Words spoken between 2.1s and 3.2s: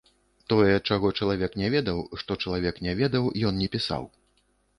што чалавек не